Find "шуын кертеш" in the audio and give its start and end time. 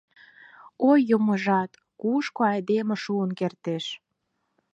3.03-3.85